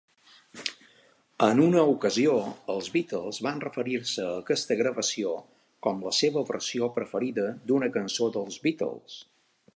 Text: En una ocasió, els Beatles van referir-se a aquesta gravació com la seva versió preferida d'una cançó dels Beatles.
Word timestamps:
En 1.47 1.59
una 1.65 1.83
ocasió, 1.91 2.33
els 2.75 2.89
Beatles 2.95 3.41
van 3.49 3.61
referir-se 3.65 4.25
a 4.29 4.33
aquesta 4.39 4.79
gravació 4.81 5.37
com 5.89 6.03
la 6.09 6.17
seva 6.23 6.45
versió 6.51 6.91
preferida 6.99 7.47
d'una 7.71 7.93
cançó 8.01 8.35
dels 8.41 8.59
Beatles. 8.67 9.21